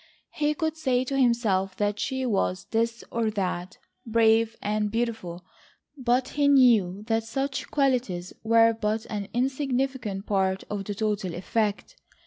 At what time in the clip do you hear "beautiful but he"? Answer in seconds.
4.89-6.47